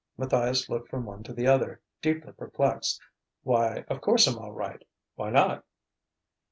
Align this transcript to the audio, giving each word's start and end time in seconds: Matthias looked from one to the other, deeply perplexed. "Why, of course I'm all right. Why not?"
Matthias 0.17 0.67
looked 0.67 0.89
from 0.89 1.05
one 1.05 1.21
to 1.21 1.31
the 1.31 1.45
other, 1.45 1.79
deeply 2.01 2.33
perplexed. 2.33 2.99
"Why, 3.43 3.85
of 3.87 4.01
course 4.01 4.25
I'm 4.25 4.39
all 4.39 4.49
right. 4.51 4.83
Why 5.13 5.29
not?" 5.29 5.63